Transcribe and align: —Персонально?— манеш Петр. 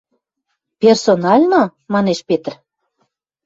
—Персонально?— 0.81 1.61
манеш 1.93 2.19
Петр. 2.27 2.53